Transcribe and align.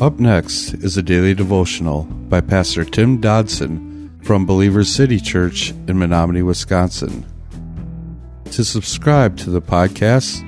Up 0.00 0.20
next 0.20 0.74
is 0.74 0.96
a 0.96 1.02
daily 1.02 1.34
devotional 1.34 2.04
by 2.04 2.40
Pastor 2.40 2.84
Tim 2.84 3.20
Dodson 3.20 4.16
from 4.22 4.46
Believers 4.46 4.94
City 4.94 5.18
Church 5.18 5.70
in 5.88 5.98
Menominee, 5.98 6.42
Wisconsin. 6.42 7.26
To 8.52 8.64
subscribe 8.64 9.36
to 9.38 9.50
the 9.50 9.60
podcast, 9.60 10.44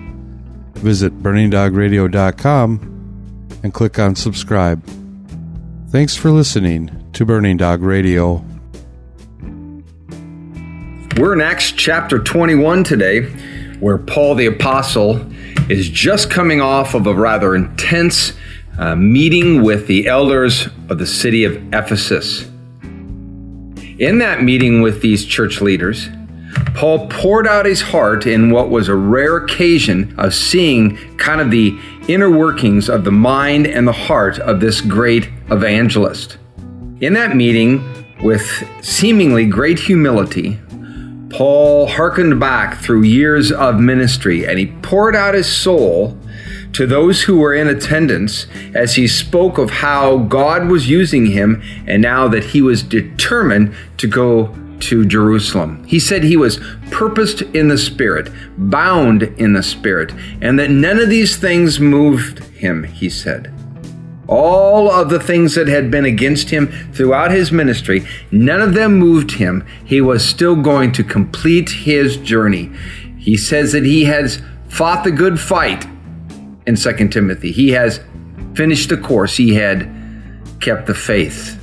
visit 0.74 1.18
burningdogradio.com 1.18 3.58
and 3.64 3.74
click 3.74 3.98
on 3.98 4.14
subscribe. 4.14 4.88
Thanks 5.88 6.14
for 6.14 6.30
listening 6.30 7.10
to 7.14 7.24
Burning 7.24 7.56
Dog 7.56 7.82
Radio. 7.82 8.44
We're 11.16 11.32
in 11.32 11.40
Acts 11.40 11.72
chapter 11.72 12.20
21 12.20 12.84
today, 12.84 13.22
where 13.80 13.98
Paul 13.98 14.36
the 14.36 14.46
Apostle 14.46 15.20
is 15.68 15.88
just 15.88 16.30
coming 16.30 16.60
off 16.60 16.94
of 16.94 17.08
a 17.08 17.14
rather 17.14 17.56
intense 17.56 18.34
uh, 18.80 18.96
meeting 18.96 19.62
with 19.62 19.86
the 19.86 20.08
elders 20.08 20.66
of 20.88 20.96
the 20.96 21.06
city 21.06 21.44
of 21.44 21.54
Ephesus. 21.74 22.48
In 23.98 24.18
that 24.20 24.42
meeting 24.42 24.80
with 24.80 25.02
these 25.02 25.26
church 25.26 25.60
leaders, 25.60 26.08
Paul 26.74 27.06
poured 27.08 27.46
out 27.46 27.66
his 27.66 27.82
heart 27.82 28.26
in 28.26 28.50
what 28.50 28.70
was 28.70 28.88
a 28.88 28.94
rare 28.94 29.36
occasion 29.36 30.14
of 30.18 30.34
seeing 30.34 30.96
kind 31.18 31.42
of 31.42 31.50
the 31.50 31.78
inner 32.08 32.30
workings 32.30 32.88
of 32.88 33.04
the 33.04 33.12
mind 33.12 33.66
and 33.66 33.86
the 33.86 33.92
heart 33.92 34.38
of 34.38 34.60
this 34.60 34.80
great 34.80 35.28
evangelist. 35.50 36.38
In 37.02 37.12
that 37.12 37.36
meeting, 37.36 37.84
with 38.22 38.66
seemingly 38.80 39.44
great 39.44 39.78
humility, 39.78 40.58
Paul 41.28 41.86
hearkened 41.86 42.40
back 42.40 42.78
through 42.78 43.02
years 43.02 43.52
of 43.52 43.78
ministry 43.78 44.46
and 44.46 44.58
he 44.58 44.68
poured 44.80 45.14
out 45.14 45.34
his 45.34 45.54
soul 45.54 46.18
to 46.72 46.86
those 46.86 47.22
who 47.22 47.38
were 47.38 47.54
in 47.54 47.68
attendance 47.68 48.46
as 48.74 48.94
he 48.94 49.08
spoke 49.08 49.58
of 49.58 49.70
how 49.70 50.18
God 50.18 50.68
was 50.68 50.88
using 50.88 51.26
him 51.26 51.62
and 51.86 52.02
now 52.02 52.28
that 52.28 52.44
he 52.44 52.62
was 52.62 52.82
determined 52.82 53.74
to 53.98 54.06
go 54.06 54.54
to 54.80 55.04
Jerusalem. 55.04 55.84
He 55.84 55.98
said 56.00 56.24
he 56.24 56.36
was 56.36 56.60
purposed 56.90 57.42
in 57.42 57.68
the 57.68 57.78
Spirit, 57.78 58.30
bound 58.56 59.22
in 59.22 59.52
the 59.52 59.62
Spirit, 59.62 60.12
and 60.40 60.58
that 60.58 60.70
none 60.70 60.98
of 60.98 61.10
these 61.10 61.36
things 61.36 61.78
moved 61.78 62.38
him, 62.54 62.84
he 62.84 63.10
said. 63.10 63.52
All 64.26 64.90
of 64.90 65.10
the 65.10 65.20
things 65.20 65.54
that 65.56 65.66
had 65.66 65.90
been 65.90 66.04
against 66.04 66.50
him 66.50 66.68
throughout 66.92 67.32
his 67.32 67.50
ministry, 67.50 68.06
none 68.30 68.62
of 68.62 68.74
them 68.74 68.94
moved 68.94 69.32
him. 69.32 69.66
He 69.84 70.00
was 70.00 70.24
still 70.24 70.56
going 70.56 70.92
to 70.92 71.04
complete 71.04 71.70
his 71.70 72.16
journey. 72.16 72.70
He 73.18 73.36
says 73.36 73.72
that 73.72 73.84
he 73.84 74.04
has 74.04 74.40
fought 74.68 75.02
the 75.02 75.10
good 75.10 75.40
fight 75.40 75.84
in 76.66 76.76
2 76.76 77.08
Timothy. 77.08 77.52
He 77.52 77.70
has 77.70 78.00
finished 78.54 78.88
the 78.88 78.96
course, 78.96 79.36
he 79.36 79.54
had 79.54 79.90
kept 80.60 80.86
the 80.86 80.94
faith. 80.94 81.56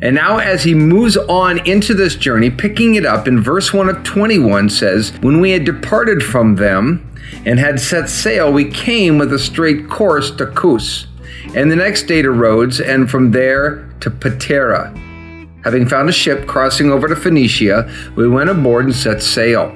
And 0.00 0.14
now, 0.14 0.38
as 0.38 0.62
he 0.62 0.74
moves 0.74 1.16
on 1.16 1.66
into 1.66 1.92
this 1.92 2.14
journey, 2.14 2.50
picking 2.50 2.94
it 2.94 3.04
up 3.04 3.26
in 3.26 3.40
verse 3.40 3.72
1 3.72 3.88
of 3.88 4.04
21 4.04 4.70
says, 4.70 5.12
When 5.22 5.40
we 5.40 5.50
had 5.50 5.64
departed 5.64 6.22
from 6.22 6.54
them 6.54 7.12
and 7.44 7.58
had 7.58 7.80
set 7.80 8.08
sail, 8.08 8.52
we 8.52 8.70
came 8.70 9.18
with 9.18 9.32
a 9.32 9.38
straight 9.38 9.88
course 9.90 10.30
to 10.36 10.46
Cos, 10.46 11.08
and 11.56 11.70
the 11.70 11.76
next 11.76 12.04
day 12.04 12.22
to 12.22 12.30
Rhodes, 12.30 12.80
and 12.80 13.10
from 13.10 13.32
there 13.32 13.88
to 14.00 14.10
Patara. 14.10 14.96
Having 15.64 15.88
found 15.88 16.08
a 16.08 16.12
ship 16.12 16.46
crossing 16.46 16.92
over 16.92 17.08
to 17.08 17.16
Phoenicia, 17.16 17.92
we 18.14 18.28
went 18.28 18.50
aboard 18.50 18.84
and 18.84 18.94
set 18.94 19.20
sail. 19.20 19.70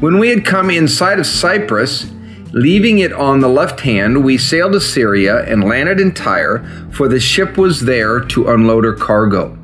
When 0.00 0.18
we 0.18 0.28
had 0.28 0.44
come 0.44 0.70
in 0.70 0.86
sight 0.86 1.18
of 1.18 1.26
Cyprus, 1.26 2.10
Leaving 2.52 2.98
it 2.98 3.12
on 3.12 3.38
the 3.38 3.48
left 3.48 3.80
hand, 3.80 4.24
we 4.24 4.36
sailed 4.36 4.72
to 4.72 4.80
Syria 4.80 5.44
and 5.44 5.62
landed 5.62 6.00
in 6.00 6.12
Tyre, 6.12 6.64
for 6.92 7.06
the 7.06 7.20
ship 7.20 7.56
was 7.56 7.80
there 7.80 8.18
to 8.18 8.50
unload 8.50 8.84
her 8.84 8.92
cargo. 8.92 9.56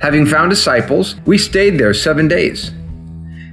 Having 0.00 0.26
found 0.26 0.50
disciples, 0.50 1.16
we 1.24 1.38
stayed 1.38 1.78
there 1.78 1.94
seven 1.94 2.28
days. 2.28 2.72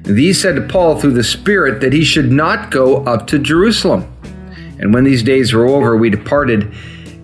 These 0.02 0.42
said 0.42 0.58
to 0.58 0.62
Paul 0.62 1.00
through 1.00 1.14
the 1.14 1.24
Spirit 1.24 1.80
that 1.80 1.94
he 1.94 2.04
should 2.04 2.30
not 2.30 2.72
go 2.72 3.06
up 3.06 3.26
to 3.28 3.40
Jerusalem. 3.40 4.14
And 4.80 4.94
when 4.94 5.06
these 5.06 5.24
days 5.24 5.54
were 5.54 5.66
over, 5.66 5.96
we 5.96 6.10
departed 6.10 6.74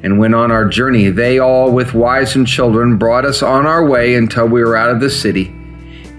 and 0.02 0.18
went 0.18 0.34
on 0.34 0.50
our 0.50 0.64
journey. 0.64 1.10
They 1.10 1.40
all, 1.40 1.74
with 1.74 1.94
wives 1.94 2.38
and 2.38 2.48
children, 2.48 2.98
brought 2.98 3.26
us 3.26 3.44
on 3.44 3.66
our 3.66 3.86
way 3.86 4.16
until 4.16 4.48
we 4.48 4.64
were 4.64 4.78
out 4.78 4.92
of 4.92 5.02
the 5.02 5.10
city. 5.10 5.50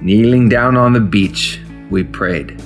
Kneeling 0.03 0.51
down 0.51 0.77
on 0.77 0.93
the 0.93 1.01
beach, 1.01 1.63
we 1.89 2.05
prayed. 2.05 2.61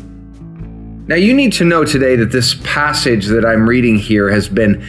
Now, 1.07 1.17
you 1.17 1.35
need 1.35 1.53
to 1.55 1.65
know 1.65 1.85
today 1.85 2.17
that 2.17 2.33
this 2.33 2.55
passage 2.65 3.27
that 3.27 3.45
I'm 3.45 3.69
reading 3.69 3.99
here 3.99 4.31
has 4.31 4.49
been 4.49 4.83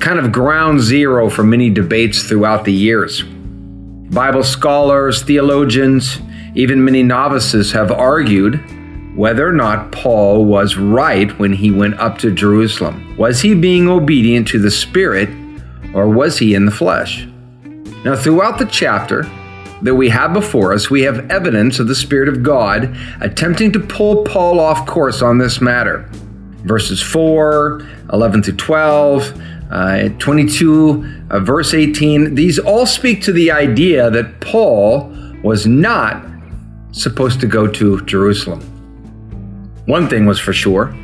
kind 0.00 0.18
of 0.18 0.32
ground 0.32 0.80
zero 0.80 1.30
for 1.30 1.44
many 1.44 1.70
debates 1.70 2.24
throughout 2.24 2.64
the 2.64 2.72
years. 2.72 3.22
Bible 3.22 4.42
scholars, 4.42 5.22
theologians, 5.22 6.18
even 6.56 6.84
many 6.84 7.04
novices 7.04 7.70
have 7.70 7.92
argued 7.92 8.60
whether 9.16 9.46
or 9.46 9.52
not 9.52 9.92
Paul 9.92 10.44
was 10.44 10.76
right 10.76 11.36
when 11.38 11.52
he 11.52 11.70
went 11.70 12.00
up 12.00 12.18
to 12.18 12.32
Jerusalem. 12.32 13.16
Was 13.16 13.40
he 13.40 13.54
being 13.54 13.88
obedient 13.88 14.48
to 14.48 14.58
the 14.58 14.70
Spirit 14.72 15.28
or 15.94 16.08
was 16.08 16.38
he 16.38 16.54
in 16.54 16.64
the 16.64 16.72
flesh? 16.72 17.26
Now, 18.04 18.16
throughout 18.16 18.58
the 18.58 18.66
chapter, 18.66 19.22
that 19.82 19.94
we 19.94 20.08
have 20.08 20.32
before 20.32 20.72
us, 20.72 20.90
we 20.90 21.02
have 21.02 21.30
evidence 21.30 21.78
of 21.78 21.88
the 21.88 21.94
Spirit 21.94 22.28
of 22.28 22.42
God 22.42 22.96
attempting 23.20 23.72
to 23.72 23.80
pull 23.80 24.24
Paul 24.24 24.60
off 24.60 24.86
course 24.86 25.22
on 25.22 25.38
this 25.38 25.60
matter. 25.60 26.08
Verses 26.64 27.02
4, 27.02 27.86
11 28.12 28.42
through 28.42 28.56
12, 28.56 29.42
uh, 29.70 30.08
22, 30.18 31.24
uh, 31.30 31.40
verse 31.40 31.72
18, 31.74 32.34
these 32.34 32.58
all 32.58 32.86
speak 32.86 33.22
to 33.22 33.32
the 33.32 33.50
idea 33.50 34.10
that 34.10 34.40
Paul 34.40 35.14
was 35.42 35.66
not 35.66 36.24
supposed 36.92 37.40
to 37.40 37.46
go 37.46 37.66
to 37.66 38.04
Jerusalem. 38.04 38.60
One 39.86 40.08
thing 40.08 40.26
was 40.26 40.38
for 40.38 40.52
sure. 40.52 40.94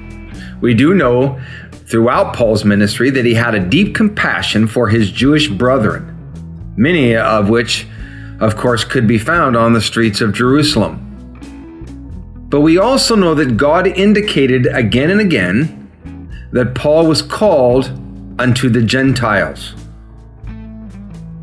We 0.60 0.74
do 0.74 0.94
know 0.94 1.40
throughout 1.86 2.34
Paul's 2.34 2.64
ministry 2.64 3.10
that 3.10 3.24
he 3.24 3.34
had 3.34 3.54
a 3.54 3.60
deep 3.60 3.94
compassion 3.94 4.66
for 4.66 4.88
his 4.88 5.10
Jewish 5.10 5.48
brethren, 5.48 6.74
many 6.76 7.16
of 7.16 7.48
which 7.48 7.86
of 8.40 8.56
course, 8.56 8.84
could 8.84 9.06
be 9.06 9.18
found 9.18 9.56
on 9.56 9.72
the 9.72 9.80
streets 9.80 10.20
of 10.20 10.32
Jerusalem. 10.32 11.02
But 12.48 12.60
we 12.60 12.78
also 12.78 13.16
know 13.16 13.34
that 13.34 13.56
God 13.56 13.86
indicated 13.86 14.66
again 14.66 15.10
and 15.10 15.20
again 15.20 15.90
that 16.52 16.74
Paul 16.74 17.06
was 17.06 17.22
called 17.22 17.86
unto 18.38 18.68
the 18.68 18.82
Gentiles. 18.82 19.74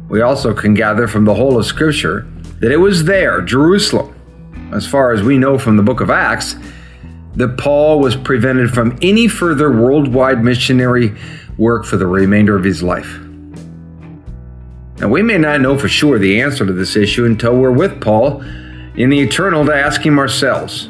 We 0.07 0.21
also 0.21 0.53
can 0.53 0.73
gather 0.73 1.07
from 1.07 1.25
the 1.25 1.33
whole 1.33 1.57
of 1.57 1.65
Scripture 1.65 2.27
that 2.59 2.71
it 2.71 2.77
was 2.77 3.03
there, 3.03 3.41
Jerusalem, 3.41 4.15
as 4.71 4.87
far 4.87 5.11
as 5.11 5.23
we 5.23 5.37
know 5.37 5.57
from 5.57 5.75
the 5.75 5.83
book 5.83 6.01
of 6.01 6.09
Acts, 6.09 6.55
that 7.35 7.57
Paul 7.57 7.99
was 7.99 8.15
prevented 8.15 8.71
from 8.71 8.97
any 9.01 9.27
further 9.27 9.71
worldwide 9.71 10.43
missionary 10.43 11.15
work 11.57 11.83
for 11.83 11.97
the 11.97 12.07
remainder 12.07 12.55
of 12.55 12.63
his 12.63 12.83
life. 12.83 13.19
Now, 15.03 15.09
we 15.09 15.21
may 15.21 15.37
not 15.37 15.59
know 15.59 15.77
for 15.77 15.89
sure 15.89 16.17
the 16.17 16.39
answer 16.39 16.65
to 16.65 16.71
this 16.71 16.95
issue 16.95 17.25
until 17.25 17.57
we're 17.57 17.73
with 17.73 17.99
Paul 17.99 18.41
in 18.95 19.09
the 19.09 19.19
eternal 19.19 19.65
to 19.65 19.75
ask 19.75 20.01
him 20.01 20.17
ourselves. 20.17 20.87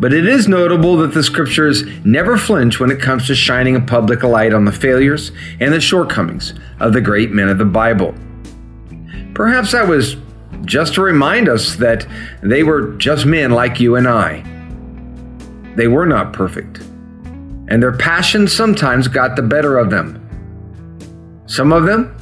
But 0.00 0.12
it 0.12 0.26
is 0.26 0.48
notable 0.48 0.96
that 0.96 1.14
the 1.14 1.22
scriptures 1.22 1.84
never 2.04 2.36
flinch 2.36 2.80
when 2.80 2.90
it 2.90 3.00
comes 3.00 3.28
to 3.28 3.36
shining 3.36 3.76
a 3.76 3.80
public 3.80 4.24
light 4.24 4.52
on 4.52 4.64
the 4.64 4.72
failures 4.72 5.30
and 5.60 5.72
the 5.72 5.80
shortcomings 5.80 6.54
of 6.80 6.94
the 6.94 7.00
great 7.00 7.30
men 7.30 7.48
of 7.48 7.58
the 7.58 7.64
Bible. 7.64 8.12
Perhaps 9.34 9.70
that 9.70 9.86
was 9.86 10.16
just 10.64 10.94
to 10.94 11.00
remind 11.00 11.48
us 11.48 11.76
that 11.76 12.04
they 12.42 12.64
were 12.64 12.94
just 12.94 13.24
men 13.24 13.52
like 13.52 13.78
you 13.78 13.94
and 13.94 14.08
I. 14.08 14.42
They 15.76 15.86
were 15.86 16.06
not 16.06 16.32
perfect, 16.32 16.78
and 17.68 17.80
their 17.80 17.96
passions 17.96 18.52
sometimes 18.52 19.06
got 19.06 19.36
the 19.36 19.42
better 19.42 19.78
of 19.78 19.90
them. 19.90 20.18
Some 21.46 21.72
of 21.72 21.84
them 21.84 22.16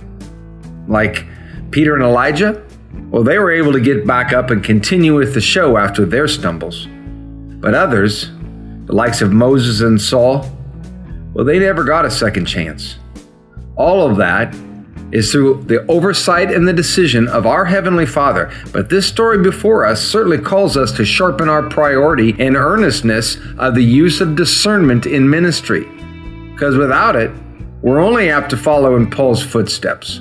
like 0.90 1.24
Peter 1.70 1.94
and 1.94 2.02
Elijah, 2.02 2.66
well, 3.10 3.22
they 3.22 3.38
were 3.38 3.52
able 3.52 3.72
to 3.72 3.80
get 3.80 4.06
back 4.06 4.32
up 4.32 4.50
and 4.50 4.62
continue 4.62 5.14
with 5.14 5.34
the 5.34 5.40
show 5.40 5.76
after 5.76 6.04
their 6.04 6.26
stumbles. 6.26 6.86
But 7.60 7.74
others, 7.74 8.30
the 8.86 8.94
likes 8.94 9.22
of 9.22 9.32
Moses 9.32 9.80
and 9.80 10.00
Saul, 10.00 10.44
well, 11.32 11.44
they 11.44 11.58
never 11.58 11.84
got 11.84 12.04
a 12.04 12.10
second 12.10 12.46
chance. 12.46 12.96
All 13.76 14.10
of 14.10 14.16
that 14.16 14.54
is 15.12 15.30
through 15.30 15.62
the 15.64 15.84
oversight 15.86 16.52
and 16.52 16.66
the 16.66 16.72
decision 16.72 17.28
of 17.28 17.46
our 17.46 17.64
Heavenly 17.64 18.06
Father. 18.06 18.52
But 18.72 18.88
this 18.88 19.06
story 19.06 19.38
before 19.38 19.84
us 19.84 20.00
certainly 20.02 20.38
calls 20.38 20.76
us 20.76 20.92
to 20.92 21.04
sharpen 21.04 21.48
our 21.48 21.68
priority 21.68 22.34
and 22.38 22.56
earnestness 22.56 23.36
of 23.58 23.74
the 23.74 23.82
use 23.82 24.20
of 24.20 24.36
discernment 24.36 25.06
in 25.06 25.28
ministry. 25.28 25.84
Because 26.52 26.76
without 26.76 27.16
it, 27.16 27.30
we're 27.82 28.00
only 28.00 28.30
apt 28.30 28.50
to 28.50 28.56
follow 28.56 28.96
in 28.96 29.10
Paul's 29.10 29.42
footsteps. 29.42 30.20